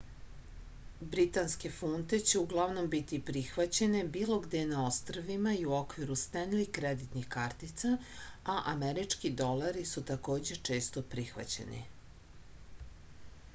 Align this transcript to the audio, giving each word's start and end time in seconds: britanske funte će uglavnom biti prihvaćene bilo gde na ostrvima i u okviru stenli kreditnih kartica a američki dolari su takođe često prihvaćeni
britanske 1.15 1.69
funte 1.73 2.19
će 2.29 2.39
uglavnom 2.39 2.87
biti 2.93 3.19
prihvaćene 3.27 4.01
bilo 4.15 4.37
gde 4.45 4.63
na 4.71 4.79
ostrvima 4.85 5.53
i 5.59 5.67
u 5.71 5.75
okviru 5.79 6.17
stenli 6.23 6.65
kreditnih 6.79 7.27
kartica 7.37 7.91
a 8.53 8.55
američki 8.73 9.31
dolari 9.43 9.83
su 9.93 10.03
takođe 10.13 10.57
često 10.71 11.05
prihvaćeni 11.13 11.83